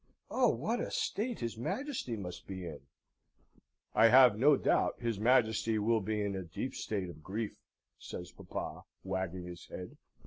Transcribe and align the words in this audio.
Oh, 0.31 0.49
what 0.49 0.79
a 0.79 0.89
state 0.89 1.41
his 1.41 1.59
Majesty 1.59 2.15
must 2.15 2.47
be 2.47 2.65
in!" 2.65 2.79
"I 3.93 4.07
have 4.07 4.35
no 4.35 4.57
doubt 4.57 4.99
his 4.99 5.19
Majesty 5.19 5.77
will 5.77 6.01
be 6.01 6.23
in 6.23 6.35
a 6.35 6.41
deep 6.41 6.73
state 6.73 7.07
of 7.07 7.21
grief," 7.21 7.55
says 7.99 8.31
papa, 8.31 8.85
wagging 9.03 9.43
his 9.45 9.67
head. 9.67 9.97